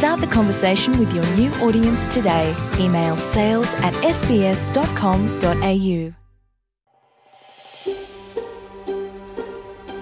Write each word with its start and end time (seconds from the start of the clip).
Start 0.00 0.20
the 0.20 0.26
conversation 0.26 0.98
with 0.98 1.14
your 1.14 1.26
new 1.36 1.50
audience 1.66 2.14
today. 2.14 2.54
Email 2.78 3.16
sales 3.16 3.72
at 3.80 3.94
sbs.com.au. 4.14 5.98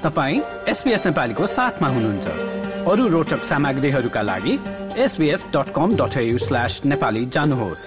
तपाईँ 0.04 0.40
SPS 0.68 1.06
नेपालीको 1.06 1.46
साथमा 1.46 1.88
हुनुहुन्छ 1.88 2.26
अरू 2.92 3.06
रोचक 3.08 3.44
सामग्रीहरूका 3.50 4.22
लागि 4.22 4.58
एसबिएस 5.04 5.46
डट 5.54 5.72
कम 5.76 5.96
डट 5.96 6.18
स्ल्यास 6.44 6.80
नेपाली 6.84 7.24
जानुहोस् 7.36 7.84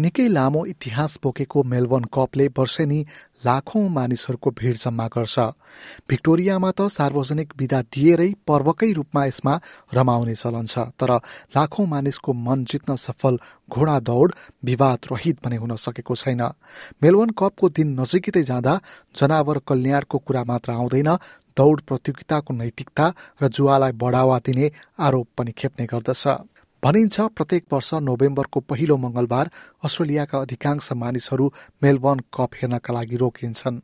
निकै 0.00 0.26
लामो 0.28 0.60
इतिहास 0.66 1.18
बोकेको 1.22 1.62
मेलबर्न 1.70 2.04
कपले 2.14 2.46
वर्षेनी 2.58 3.00
लाखौं 3.44 3.88
मानिसहरूको 3.88 4.50
भीड़ 4.58 4.76
जम्मा 4.76 5.06
गर्छ। 5.08 5.36
भिक्टोरियामा 6.08 6.70
त 6.70 6.88
सार्वजनिक 6.88 7.52
विदा 7.58 7.80
दिएरै 7.92 8.30
पर्वकै 8.48 8.90
रूपमा 8.92 9.24
यसमा 9.26 9.54
रमाउने 9.94 10.34
चलन 10.34 10.66
छ 10.66 10.86
तर 11.00 11.10
लाखौं 11.56 11.86
मानिसको 11.86 12.32
मन 12.46 12.64
जित्न 12.70 12.96
सफल 12.96 13.38
घोडा 13.68 13.98
दौड 14.08 14.32
विवाद 14.64 14.98
रहित 15.12 15.36
भने 15.44 15.56
हुन 15.56 15.76
सकेको 15.76 16.14
छैन। 16.16 16.42
मेलबर्न 17.02 17.30
कपको 17.38 17.68
दिन 17.76 17.88
नजिकै 18.00 18.42
जाँदा 18.42 18.74
जनावर 19.14 19.58
कल्याणको 19.68 20.18
कुरा 20.18 20.42
मात्र 20.44 20.70
आउँदैन 20.72 21.10
दौड 21.58 21.80
प्रतियोगिताको 21.88 22.54
नैतिकता 22.54 23.06
र 23.42 23.48
जुवालाई 23.48 23.92
बढावा 23.92 24.38
दिने 24.46 24.66
आरोप 25.00 25.28
पनि 25.36 25.52
खेप्ने 25.58 25.84
गर्दछ। 25.92 26.24
भनिन्छ 26.84 27.20
प्रत्येक 27.36 27.64
वर्ष 27.72 27.92
नोभेम्बरको 28.02 28.60
पहिलो 28.60 28.96
मंगलबार 28.96 29.50
अस्ट्रेलियाका 29.84 30.38
अधिकांश 30.40 30.88
मानिसहरू 30.96 31.52
मेलबर्न 31.82 32.20
कप 32.34 32.54
हेर्नका 32.56 32.94
लागि 32.94 33.16
रोकिन्छन्। 33.16 33.80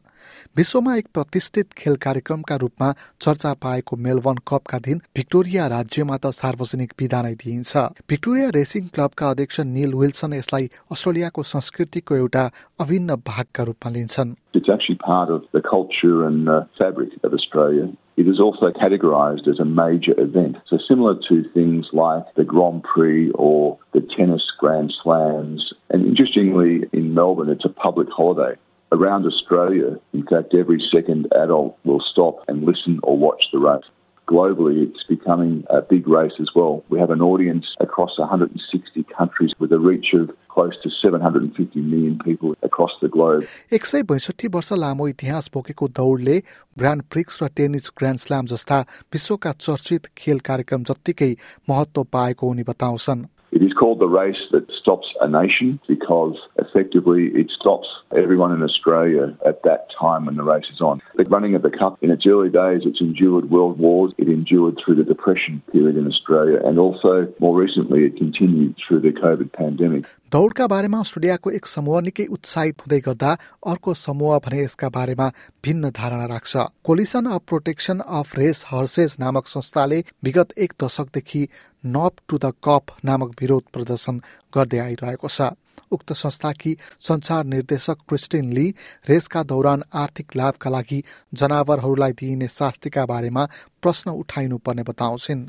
विश्वमा 0.57 0.95
एक 0.97 1.07
प्रतिष्ठित 1.15 1.73
खेल 1.77 1.97
कार्यक्रमका 1.97 2.57
रूपमा 2.57 2.89
चर्चा 3.21 3.53
पाएको 3.63 3.97
मेलबर्न 3.97 4.39
कपका 4.49 4.79
दिन 4.79 5.03
भिक्टोरिया 5.17 5.67
राज्यमा 5.67 6.17
त 6.17 6.33
सार्वजनिक 6.33 6.93
विदा 6.99 7.21
नै 7.23 7.35
दिइन्छ। 7.37 7.77
भिक्टोरिया 8.09 8.49
रेसिङ 8.57 8.89
क्लबका 8.95 9.31
अध्यक्ष 9.31 9.61
निल 9.77 9.95
विल्सन 9.95 10.33
यसलाई 10.33 10.71
अस्ट्रेलियाको 10.93 11.43
संस्कृतिको 11.45 12.17
एउटा 12.17 12.51
अभिन्न 12.81 13.17
भागका 13.29 13.63
रूपमा 13.63 13.93
लिन्छन्। 13.93 14.35
It's 14.57 14.71
actually 14.71 14.97
part 14.97 15.29
of 15.29 15.45
the 15.53 15.61
culture 15.61 16.27
and 16.27 16.49
uh, 16.49 16.65
fabric 16.79 17.11
of 17.23 17.35
Australia. 17.35 17.93
It 18.17 18.27
is 18.27 18.41
also 18.41 18.71
categorised 18.71 19.47
as 19.47 19.61
a 19.61 19.67
major 19.67 20.19
event. 20.19 20.57
So, 20.67 20.79
similar 20.79 21.15
to 21.29 21.45
things 21.53 21.89
like 21.93 22.25
the 22.37 22.45
Grand 22.45 22.83
Prix 22.83 23.31
or 23.33 23.79
the 23.93 24.01
tennis 24.01 24.51
Grand 24.59 24.95
Slams. 25.03 25.75
And 25.91 26.07
interestingly, 26.07 26.89
in 26.95 27.13
Melbourne, 27.13 27.51
it's 27.51 27.67
a 27.67 27.69
public 27.69 28.09
holiday. 28.09 28.59
Around 28.93 29.27
Australia, 29.27 29.99
in 30.15 30.25
fact, 30.27 30.55
every 30.55 30.83
second 30.91 31.29
adult 31.33 31.77
will 31.85 32.01
stop 32.01 32.43
and 32.49 32.65
listen 32.65 32.99
or 33.03 33.19
watch 33.19 33.49
the 33.53 33.59
race 33.59 33.85
globally, 34.28 34.78
it's 34.88 35.04
becoming 35.04 35.64
a 35.70 35.82
big 35.82 36.08
race 36.08 36.38
as 36.40 36.50
well. 36.56 36.84
We 36.90 37.00
have 37.00 37.12
an 37.12 37.22
audience 37.22 37.66
across 37.80 38.18
160 38.18 39.04
countries 39.18 39.52
with 39.60 39.72
a 39.74 39.80
reach 39.80 40.14
of 40.14 40.32
close 40.50 40.76
to 40.84 40.90
750 40.90 41.82
million 41.82 42.18
people 42.20 42.56
across 42.64 42.94
the 43.02 43.10
globe. 43.10 43.44
एक 43.74 43.86
सय 43.86 44.04
बैसठी 44.12 44.48
वर्ष 44.56 44.72
लामो 44.84 45.08
इतिहास 45.08 45.50
बोकेको 45.54 45.88
दौडले 46.00 46.38
grand 46.80 47.04
prix 47.12 47.44
र 47.44 47.48
tennis 47.58 47.92
grand 48.00 48.20
slam 48.20 48.46
जस्ता 48.54 48.80
विश्वका 49.14 49.52
चर्चित 49.68 50.08
खेल 50.18 50.40
कार्यक्रम 50.50 50.84
जत्तिकै 50.92 51.32
महत्व 51.70 52.04
पाएको 52.16 52.48
उनी 52.48 52.64
बताउँछन् 52.72 53.28
it 53.53 53.63
is 53.63 53.73
called 53.73 54.01
the 54.01 54.09
race 54.09 54.41
that 54.51 54.71
stops 54.73 55.07
a 55.21 55.29
nation 55.29 55.81
because 55.89 56.37
effectively 56.57 57.29
it 57.29 57.51
stops 57.51 57.89
everyone 58.15 58.53
in 58.53 58.63
Australia 58.63 59.37
at 59.47 59.63
that 59.63 59.89
time 59.99 60.27
when 60.27 60.37
the 60.37 60.43
race 60.43 60.67
is 60.73 60.81
on. 60.81 61.01
The 61.15 61.25
running 61.25 61.55
of 61.55 61.63
the 61.63 61.71
Cup, 61.71 61.99
in 62.03 62.11
its 62.11 62.27
early 62.27 62.51
days, 62.51 62.83
it's 62.85 63.01
endured 63.01 63.51
world 63.51 63.79
wars, 63.79 64.13
it 64.19 64.29
endured 64.29 64.79
through 64.79 64.97
the 64.97 65.05
Depression 65.05 65.63
period 65.73 65.97
in 65.97 66.07
Australia, 66.07 66.61
and 66.65 66.79
also 66.79 67.33
more 67.39 67.57
recently 67.57 68.05
it 68.05 68.17
continued 68.17 68.77
through 68.77 69.01
the 69.01 69.11
COVID 69.11 69.53
pandemic. 69.53 70.07
दौडका 70.33 70.67
बारेमा 70.67 70.99
अस्ट्रेलियाको 71.01 71.51
एक 71.57 71.67
समूह 71.67 72.01
निकै 72.05 72.25
उत्साहित 72.35 72.81
हुँदै 72.83 72.99
गर्दा 73.01 73.31
अर्को 73.73 73.93
समूह 73.97 74.39
भने 74.45 74.63
यसका 74.63 74.89
बारेमा 74.97 75.27
भिन्न 75.65 75.91
धारणा 75.95 76.27
राख्छ। 76.27 76.65
Coalition 76.83 77.27
of 77.31 77.43
protection 77.47 78.01
of 78.21 78.35
race 78.39 78.65
horses 78.69 79.15
नामक 79.21 79.47
संस्थाले 79.49 79.99
विगत 80.25 80.59
एक 80.59 80.73
दशकदेखि 80.83 81.43
नप 81.85 82.15
टु 82.29 82.39
द 82.39 82.53
कप 82.65 82.97
नामक 83.05 83.41
विरोध 83.41 83.71
प्रदर्शन 83.73 84.19
गर्दै 84.53 84.79
आइरहेको 84.79 85.29
छ। 85.29 85.55
उक्त 85.93 86.13
संस्थाकी 86.15 86.73
संचार 87.01 87.45
निर्देशक 87.47 87.99
क्रिस्टिन 88.09 88.53
ली 88.53 88.67
रेसका 89.09 89.43
दौरान 89.45 89.83
आर्थिक 89.95 90.37
लाभका 90.37 90.71
लागि 90.71 91.03
जनावरहरूलाई 91.35 92.13
दिइने 92.19 92.49
शास्तिका 92.51 93.05
बारेमा 93.07 93.45
प्रश्न 93.87 94.11
उठाइनुपर्ने 94.11 94.83
बताउँछिन्। 94.83 95.47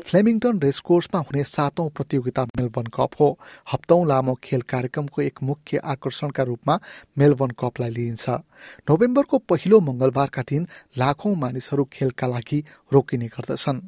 फ्लेमिङटन 0.00 0.58
रेसकोर्समा 0.58 1.20
हुने 1.20 1.44
सातौं 1.44 1.88
प्रतियोगिता 1.88 2.44
मेलबर्न 2.44 2.86
कप 2.86 3.10
हो। 3.20 3.38
हप्तौं 3.72 4.08
लामो 4.08 4.34
खेल 4.44 4.60
कार्यक्रमको 4.60 5.22
एक 5.22 5.38
मुख्य 5.42 5.76
आकर्षणका 5.78 6.42
रूपमा 6.42 6.78
मेलबर्न 7.18 7.50
कपलाई 7.50 7.90
लिइन्छ। 7.90 8.28
नोभेम्बरको 8.90 9.38
पहिलो 9.38 9.80
मंगलबारका 9.80 10.42
दिन 10.42 10.66
लाखौं 10.98 11.34
मानिसहरू 11.36 11.84
खेलका 11.84 12.26
लागि 12.26 12.64
रोकिने 12.92 13.26
गर्दछन्। 13.26 13.80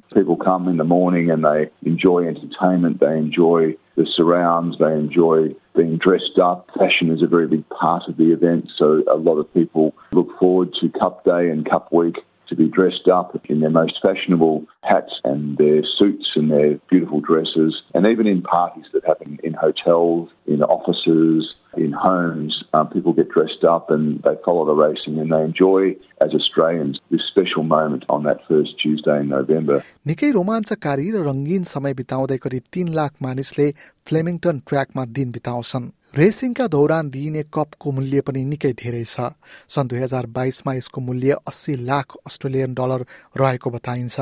Being 5.79 5.97
dressed 5.97 6.41
up. 6.43 6.69
Fashion 6.77 7.09
is 7.13 7.23
a 7.23 7.29
very 7.29 7.47
big 7.47 7.63
part 7.69 8.09
of 8.09 8.17
the 8.17 8.33
event, 8.33 8.69
so 8.77 9.05
a 9.09 9.15
lot 9.15 9.37
of 9.37 9.55
people 9.55 9.95
look 10.11 10.37
forward 10.37 10.75
to 10.81 10.89
Cup 10.89 11.25
Day 11.25 11.51
and 11.51 11.65
Cup 11.71 11.93
Week 11.93 12.17
to 12.49 12.57
be 12.57 12.67
dressed 12.67 13.07
up 13.07 13.41
in 13.45 13.61
their 13.61 13.71
most 13.71 14.01
fashionable 14.03 14.67
hats 14.83 15.21
and 15.23 15.57
their 15.57 15.85
suits 15.85 16.31
and 16.35 16.51
their 16.51 16.81
beautiful 16.91 17.21
dresses, 17.21 17.81
and 17.95 18.07
even 18.07 18.27
in 18.27 18.43
parties 18.43 18.87
that 18.93 19.07
happen 19.07 19.39
in 19.45 19.53
hotels, 19.53 20.29
in 20.49 20.65
offices, 20.65 21.55
in 21.77 21.93
homes, 21.93 22.65
um, 22.75 22.89
people 22.89 23.13
get 23.13 23.29
dressed 23.29 23.63
up 23.63 23.89
and 23.89 24.21
they 24.25 24.35
follow 24.45 24.65
the 24.65 24.75
racing 24.75 25.17
and 25.17 25.31
they 25.31 25.43
enjoy, 25.43 25.95
as 26.21 26.35
Australians, 26.35 26.99
this 27.11 27.23
special 27.29 27.63
moment 27.63 28.05
on 28.09 28.25
that 28.25 28.41
first 28.49 28.79
Tuesday 28.79 29.21
in 29.21 29.29
November. 29.29 29.83
निकै 30.07 30.31
रोमाञ्चकारी 30.33 31.07
र 31.13 31.23
रङ्गीन 31.29 31.63
समय 31.65 31.95
बिताउँदै 31.95 32.39
करिब 32.39 32.65
तीन 32.73 32.89
लाख 32.95 33.13
मानिसले 33.23 33.67
फ्लेमिङटन 34.07 34.59
ट्र्याकमा 34.67 35.05
दिन 35.17 35.31
बिताउँछन्। 35.37 35.93
रेसिङका 36.17 36.67
दौरान 36.73 37.09
दिइने 37.13 37.43
कपको 37.53 37.93
मूल्य 37.93 38.21
पनि 38.25 38.45
निकै 38.45 38.73
धेरै 38.73 39.05
छ। 39.05 39.37
सन् 39.69 39.89
दुई 39.89 40.01
हजार 40.01 40.27
बाइसमा 40.33 40.73
यसको 40.81 41.01
मूल्य 41.05 41.37
अस्सी 41.45 41.77
लाख 41.85 42.17
अस्ट्रेलियन 42.27 42.75
डलर 42.75 43.05
रहेको 43.37 43.69
बताइन्छ। 43.71 44.17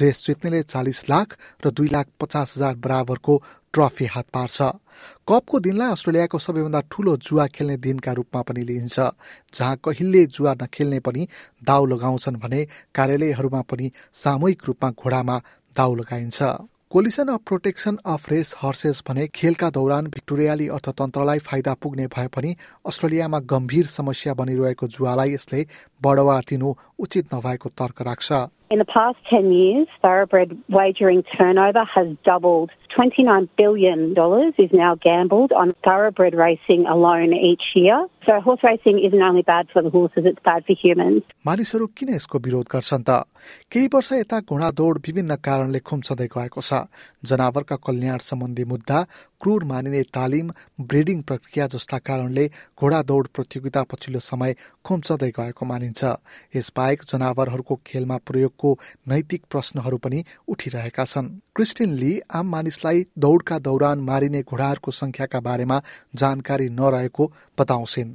रेस 0.00 0.16
जित्नेले 0.26 0.62
चालिस 0.72 1.08
लाख 1.12 1.28
र 1.60 1.70
दुई 1.70 1.88
लाख 1.92 2.06
पचास 2.16 2.56
हजार 2.56 2.74
बराबरको 2.80 3.34
ट्रफी 3.68 4.06
हात 4.08 4.26
पार्छ। 4.32 4.58
कपको 5.28 5.60
दिनलाई 5.60 5.92
अस्ट्रेलियाको 5.92 6.38
सबैभन्दा 6.40 6.80
ठूलो 6.88 7.16
जुवा 7.20 7.46
खेल्ने 7.52 7.76
दिनका 7.76 8.12
रूपमा 8.16 8.40
पनि 8.48 8.62
लिइन्छ 8.64 8.96
जहाँ 9.52 9.76
कहिले 9.84 10.24
जुवा 10.32 10.52
नखेल्ने 10.64 11.00
पनि 11.04 11.27
दाउ 11.66 11.86
लगाउँछन् 11.86 12.40
भने 12.42 12.64
कार्यालयहरूमा 12.94 13.62
पनि 13.70 13.90
सामूहिक 14.24 14.62
रूपमा 14.66 14.90
घोडामा 14.92 15.38
दाउ 15.76 15.94
लगाइन्छ 15.94 16.42
coalition 16.90 17.28
of 17.28 17.40
protection 17.46 17.96
of 18.06 18.30
race 18.32 18.54
horses 18.58 19.02
भने 19.08 19.26
खेलका 19.34 19.68
दौरान 19.70 20.06
भिक्टोरियाली 20.12 20.68
अर्थतन्त्रलाई 20.76 21.38
फाइदा 21.48 21.74
पुग्ने 21.82 22.06
भए 22.14 22.26
पनि 22.36 22.54
अस्ट्रेलियामा 22.88 23.40
गम्भीर 23.50 23.86
समस्या 23.94 24.34
बनिरहेको 24.34 24.86
जुवालाई 24.94 25.34
यसले 25.34 25.64
बढावा 26.02 26.38
दिनु 26.50 26.74
उचित 27.06 27.34
नभएको 27.34 27.68
तर्क 27.80 28.02
राख्छ 28.08 28.46
In 28.70 28.78
the 28.78 28.84
past 28.84 29.16
10 29.28 29.50
years, 29.50 29.86
thoroughbred 30.02 30.50
wagering 30.68 31.22
turnover 31.36 31.84
has 31.84 32.08
doubled. 32.22 32.70
$29 32.94 33.48
billion 33.56 34.12
is 34.58 34.72
now 34.72 34.94
gambled 34.96 35.52
on 35.52 35.72
thoroughbred 35.82 36.34
racing 36.34 36.84
alone 36.86 37.32
each 37.32 37.64
year. 37.74 38.06
Horse 38.28 38.60
racing 38.62 38.98
isn't 38.98 39.22
only 39.22 39.42
bad 39.42 39.68
for 39.72 39.80
the 39.80 39.88
horses, 39.88 40.26
it's 40.26 40.42
bad 40.44 40.62
for 40.66 40.76
humans. 40.76 41.22
मानिसहरू 41.46 41.86
किन 41.96 42.08
यसको 42.14 42.38
विरोध 42.38 42.66
गर्छन् 42.68 43.04
त? 43.08 43.24
केही 43.72 43.88
वर्ष 43.88 44.12
यता 44.12 44.40
घोडा 44.44 44.70
दौड 44.70 44.98
विभिन्न 45.06 45.36
कारणले 45.40 45.78
खुम्चदै 45.80 46.28
गएको 46.28 46.60
छ। 46.60 46.72
जनावरका 47.24 47.76
कल्याण 47.76 48.18
सम्बन्धी 48.20 48.64
मुद्दा 48.64 48.98
क्रूर 49.40 49.64
मानिने 49.64 50.02
तालिम 50.12 50.52
ब्रिडिङ 50.76 51.22
प्रक्रिया 51.22 51.66
जस्ता 51.72 51.98
कारणले 52.04 52.44
घोडा 52.76 53.00
दौड 53.02 53.26
प्रतियोगिता 53.32 53.82
पछिल्लो 53.88 54.20
समय 54.20 54.54
खुम्चदै 54.84 55.30
गएको 55.32 55.64
मानिन्छ। 55.64 56.04
यसबाहेक 56.56 57.02
जनावरहरूको 57.08 57.74
खेलमा 57.86 58.16
प्रयोगको 58.28 58.78
नैतिक 59.08 59.42
प्रश्नहरू 59.50 59.96
पनि 59.96 60.24
उठिरहेका 60.48 61.04
छन्। 61.04 61.47
क्रिस्टिन 61.58 61.90
ली 61.90 62.20
आम 62.34 62.46
मानिसलाई 62.46 63.02
दौडका 63.18 63.58
दौरान 63.58 63.98
मारिने 63.98 64.42
घोडाहरूको 64.42 64.90
संख्याका 64.90 65.40
बारेमा 65.40 65.78
जानकारी 66.14 66.68
नरहेको 66.68 67.24
बताउँछिन्। 67.60 68.10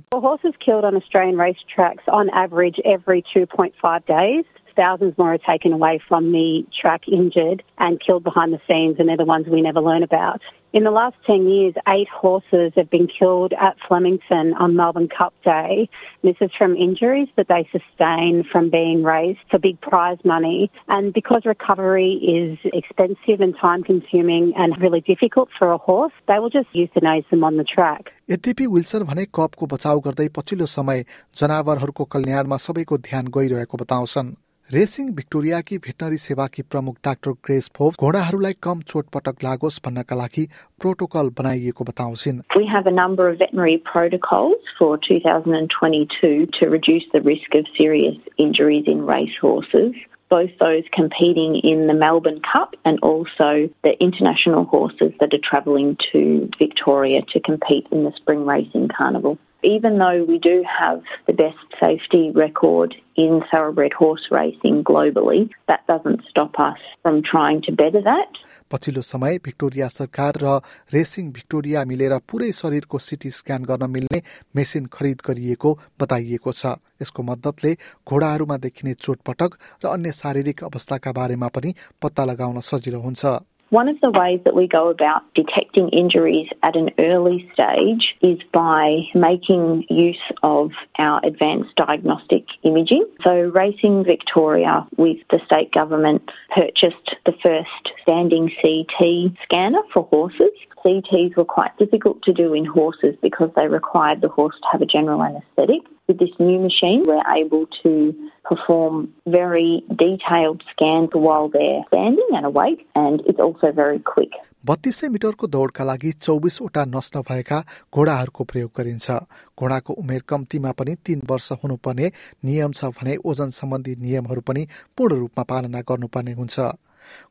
Thousands 4.77 5.19
more 5.19 5.35
are 5.35 5.39
taken 5.39 5.73
away 5.73 6.00
from 6.09 6.31
the 6.31 6.65
track 6.81 7.09
injured 7.09 7.65
and 7.79 8.00
killed 8.00 8.23
behind 8.23 8.53
the 8.53 8.61
scenes, 8.69 8.95
and 9.00 9.09
they're 9.09 9.17
the 9.17 9.25
ones 9.25 9.49
we 9.49 9.61
never 9.61 9.81
learn 9.81 10.05
about. 10.05 10.41
In 10.73 10.85
the 10.85 10.91
last 10.91 11.17
10 11.27 11.49
years, 11.49 11.75
eight 11.89 12.09
horses 12.09 12.73
have 12.77 12.91
been 12.91 13.09
killed 13.09 13.55
at 13.55 13.77
Flemington 13.89 14.55
on 14.61 14.77
Melbourne 14.77 15.09
Cup 15.09 15.35
Day. 15.43 15.89
This 16.23 16.37
is 16.41 16.50
from 16.56 16.77
injuries 16.77 17.29
that 17.37 17.49
they 17.49 17.67
sustain 17.73 18.45
from 18.53 18.69
being 18.69 19.03
raced 19.03 19.41
for 19.50 19.59
big 19.59 19.81
prize 19.81 20.19
money. 20.25 20.71
And 20.87 21.12
because 21.12 21.43
recovery 21.47 22.12
is 22.12 22.59
expensive 22.73 23.41
and 23.41 23.56
time 23.59 23.83
consuming 23.83 24.53
and 24.56 24.79
really 24.81 25.00
difficult 25.00 25.49
for 25.59 25.73
a 25.73 25.79
horse, 25.79 26.12
they 26.29 26.39
will 26.39 26.50
just 26.50 26.71
euthanize 26.75 27.29
them 27.31 27.43
on 27.43 27.56
the 27.56 27.65
track. 27.65 28.12
यद्यपि 28.31 28.67
Wilson 28.67 29.03
भने 29.11 29.25
कपको 29.35 29.67
बचाउ 29.73 30.00
गर्दै 30.06 30.29
पछिल्लो 30.37 30.67
समय 30.79 31.05
जनावरहरूको 31.41 32.05
कल्याणमा 32.15 32.56
सबैको 32.67 32.99
ध्यान 33.09 33.33
गइरहेको 33.39 33.79
बताउँछन् 33.85 34.42
रेसिङ 34.71 35.06
भिक्टोरियाकी 35.19 35.77
भेटनरी 35.85 36.17
सेवाकी 36.23 36.62
प्रमुख 36.73 36.97
डाक्टर 37.05 37.31
ग्रेस 37.47 37.69
फोप 37.77 38.03
घोडाहरूलाई 38.06 38.56
कम 38.67 38.81
चोटपटक 38.91 39.45
लागोस् 39.45 39.79
भन्नका 39.85 40.17
लागि 40.21 40.45
प्रोटोकल 40.85 41.31
बनाइएको 41.39 41.85
बताउँछिन् 41.91 42.43
We 42.56 42.67
have 42.73 42.91
a 42.91 42.95
number 42.99 43.29
of 43.31 43.39
veterinary 43.39 43.79
protocols 43.93 44.69
for 44.81 44.91
2022 45.09 46.47
to 46.59 46.69
reduce 46.75 47.09
the 47.15 47.23
risk 47.31 47.56
of 47.61 47.73
serious 47.79 48.21
injuries 48.47 48.93
in 48.95 49.03
racehorses. 49.12 49.97
Both 50.29 50.59
those 50.61 50.93
competing 51.00 51.59
in 51.73 51.87
the 51.87 51.99
Melbourne 52.05 52.43
Cup 52.53 52.77
and 52.85 53.00
also 53.00 53.50
the 53.89 53.97
international 54.11 54.65
horses 54.65 55.15
that 55.21 55.33
are 55.33 55.45
travelling 55.50 55.97
to 56.12 56.50
Victoria 56.59 57.23
to 57.33 57.41
compete 57.41 57.87
in 57.91 58.05
the 58.05 58.12
Spring 58.23 58.45
Racing 58.45 58.89
Carnival. 58.89 59.39
Even 59.62 59.99
though 59.99 60.25
we 60.25 60.39
do 60.39 60.62
have 60.65 61.03
the 61.27 61.33
best 61.33 61.59
safety 61.81 62.31
record 62.33 62.95
in 63.17 63.43
thoroughbred 63.50 63.93
horse 63.93 64.29
racing 64.31 64.85
globally, 64.85 65.50
that 65.67 65.85
doesn't 65.89 66.23
stop 66.31 66.61
us 66.61 66.79
from 67.03 67.23
trying 67.23 67.61
to 67.62 67.73
better 67.73 68.00
that. 68.03 68.39
पछिल्लो 68.71 69.03
समय 69.03 69.39
Victoria 69.45 69.89
सरकार 69.89 70.39
र 70.43 70.61
racing 70.95 71.31
Victoria 71.33 71.85
मिलेर 71.91 72.17
पुरै 72.31 72.53
शरीरको 72.53 72.99
CT 72.99 73.31
scan 73.31 73.65
गर्न 73.65 73.91
मिल्ने 73.91 74.23
machine 74.56 74.87
खरिद 74.93 75.27
गरिएको 75.27 75.75
बताइएको 76.00 76.53
छ 76.53 76.75
यसको 77.03 77.23
मद्दतले 77.31 77.75
घोडाहरूमा 78.06 78.56
देखिने 78.67 78.95
चोटपटक 79.03 79.59
र 79.85 79.89
अन्य 79.89 80.12
शारीरिक 80.23 80.65
अवस्थाका 80.71 81.12
बारेमा 81.19 81.49
पनि 81.56 81.75
पत्ता 82.03 82.25
लगाउन 82.31 82.61
सजिलो 82.71 83.00
हुन्छ 83.00 83.39
one 83.74 83.90
of 83.90 84.00
the 84.02 84.12
ways 84.12 84.40
that 84.46 84.54
we 84.54 84.68
go 84.68 84.90
about 84.90 85.24
detecting 85.34 85.90
injuries 85.90 86.48
at 86.62 86.75
an 86.75 86.92
early 87.00 87.50
stage 87.54 88.16
is 88.22 88.38
by 88.52 89.00
making 89.16 89.86
use 89.90 90.22
of 90.44 90.70
our 91.00 91.20
advanced 91.25 91.75
diagnostic 91.75 92.46
imaging. 92.62 93.04
So, 93.24 93.34
Racing 93.34 94.04
Victoria, 94.04 94.86
with 94.98 95.18
the 95.31 95.40
state 95.48 95.72
government, 95.72 96.22
purchased 96.56 97.16
the 97.25 97.34
first 97.42 97.90
standing 98.04 98.52
CT 98.62 99.36
scanner 99.42 99.81
for 99.92 100.04
horses. 100.04 100.52
CTs 100.86 101.36
were 101.36 101.44
quite 101.44 101.75
difficult 101.80 102.22
to 102.25 102.31
do 102.31 102.54
in 102.54 102.66
horses 102.66 103.16
because 103.24 103.50
they 103.56 103.68
required 103.68 104.22
the 104.22 104.30
horse 104.30 104.56
to 104.62 104.68
have 104.72 104.84
a 104.84 104.86
general 104.86 105.24
anaesthetic. 105.24 105.81
With 106.08 106.20
this 106.20 106.38
new 106.38 106.60
machine, 106.60 107.06
we're 107.08 107.24
able 107.36 107.66
to 107.81 108.30
perform 108.45 109.13
very 109.25 109.84
detailed 109.95 110.63
scans 110.72 111.10
while 111.13 111.48
they're 111.50 111.84
standing 111.88 112.30
and 112.31 112.45
awake, 112.45 112.88
and 112.95 113.22
it's 113.25 113.40
also 113.40 113.72
very 113.74 114.00
quick. 114.00 114.34
बत्तीस 114.66 115.04
मिटरको 115.12 115.48
दौडका 115.48 115.84
लागि 115.84 116.12
चौबिसवटा 116.24 116.84
नस 116.86 117.12
नभएका 117.16 117.57
घोडाहरूको 117.94 118.44
प्रयोग 118.51 118.69
गरिन्छ 118.78 119.12
घोडाको 119.60 119.94
उमेर 119.94 120.22
कम्तीमा 120.30 120.72
पनि 120.72 120.95
तीन 121.06 121.22
वर्ष 121.30 121.51
हुनुपर्ने 121.63 122.12
नियम 122.45 122.72
छ 122.72 122.92
भने 123.00 123.16
ओजन 123.31 123.50
सम्बन्धी 123.60 123.95
नियमहरू 124.06 124.42
पनि 124.48 124.66
पूर्ण 124.98 125.16
रूपमा 125.16 125.44
पालना 125.51 125.81
गर्नुपर्ने 125.89 126.34
हुन्छ 126.39 126.60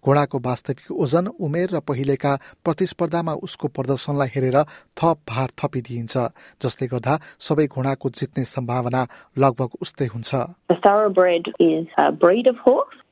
घोडाको 0.04 0.38
वास्तविक 0.46 0.90
ओजन 1.04 1.26
उमेर 1.40 1.68
र 1.74 1.80
पहिलेका 1.88 2.32
प्रतिस्पर्धामा 2.64 3.34
उसको 3.48 3.68
प्रदर्शनलाई 3.76 4.28
हेरेर 4.34 4.58
थप 4.98 5.18
भार 5.30 5.48
थपिदिइन्छ 5.60 6.14
जसले 6.62 6.86
गर्दा 6.94 7.18
सबै 7.48 7.66
घोडाको 7.66 8.10
जित्ने 8.20 8.44
सम्भावना 8.56 9.06
लगभग 9.38 9.70
उस्तै 9.82 10.06
हुन्छ 10.14 10.30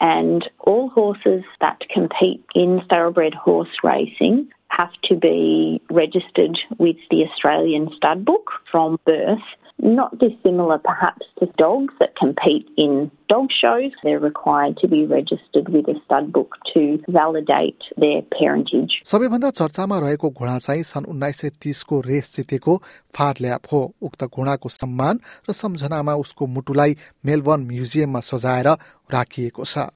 and 0.00 0.48
all 0.60 0.88
horses 0.88 1.44
that 1.60 1.78
compete 1.92 2.42
in 2.54 2.80
thoroughbred 2.90 3.34
horse 3.34 3.68
racing 3.84 4.48
have 4.70 4.92
to 5.04 5.14
be 5.14 5.80
registered 5.90 6.58
with 6.78 6.96
the 7.10 7.24
Australian 7.26 7.90
stud 7.96 8.24
book 8.24 8.50
from 8.70 8.98
birth 9.04 9.48
not 9.82 10.18
dissimilar 10.18 10.78
perhaps 10.78 11.26
to 11.38 11.46
dogs 11.56 11.94
that 12.00 12.14
compete 12.16 12.68
in 12.76 13.10
dog 13.28 13.48
shows. 13.50 13.92
They're 14.02 14.18
required 14.18 14.76
to 14.78 14.88
be 14.88 15.06
registered 15.06 15.68
with 15.68 15.88
a 15.88 16.00
stud 16.04 16.32
book 16.32 16.56
to 16.74 17.02
validate 17.08 17.82
their 17.96 18.22
parentage. 18.38 18.92
सबैभन्दा 19.04 19.50
चर्चामा 19.50 19.98
रहेको 19.98 20.30
घोडा 20.30 20.58
चाहिँ 20.58 20.82
सन् 20.82 21.06
उन्नाइस 21.12 21.40
सय 21.40 21.50
तिसको 21.62 22.00
race 22.00 22.34
जितेको 22.36 22.76
फारल्याप 23.16 23.72
हो 23.72 23.80
उक्त 24.02 24.24
घोडाको 24.24 24.68
सम्मान 24.68 25.20
र 25.48 25.52
सम्झनामा 25.52 26.14
उसको 26.24 26.46
मुटुलाई 26.56 26.96
मेलबर्न 27.26 27.66
म्युजियममा 27.70 28.20
सजाएर 28.20 28.68
राखिएको 29.14 29.64
छ 29.64 29.88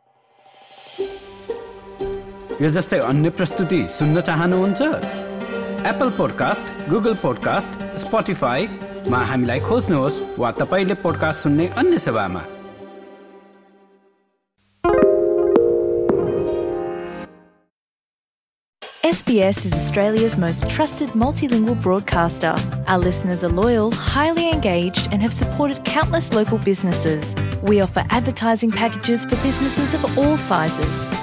यो 2.63 2.71
जस्तै 2.71 2.99
अन्य 3.11 3.31
प्रस्तुति 3.39 3.87
सुन्न 3.91 4.21
चाहनुहुन्छ 4.29 4.83
एप्पल 5.91 6.11
पोडकास्ट 6.19 6.89
गुगल 6.91 7.15
पोडकास्ट 7.23 8.84
स्पोटिफाईमा 9.04 9.20
हामीलाई 9.30 9.60
खोज्नुहोस् 9.60 10.20
वा 10.40 10.52
तपाईँले 10.60 10.94
पोडकास्ट 11.04 11.40
सुन्ने 11.44 11.66
अन्य 11.80 11.98
सेवामा 12.00 12.44
SBS 19.10 19.66
is 19.66 19.74
Australia's 19.74 20.38
most 20.38 20.70
trusted 20.70 21.10
multilingual 21.16 21.76
broadcaster. 21.82 22.54
Our 22.88 23.00
listeners 23.00 23.44
are 23.44 23.50
loyal, 23.50 23.92
highly 23.92 24.50
engaged, 24.50 25.10
and 25.12 25.22
have 25.22 25.34
supported 25.34 25.84
countless 25.84 26.32
local 26.34 26.60
businesses. 26.60 27.34
We 27.64 27.82
offer 27.82 28.06
advertising 28.10 28.72
packages 28.72 29.26
for 29.26 29.38
businesses 29.48 29.96
of 29.96 30.06
all 30.18 30.38
sizes. 30.38 31.23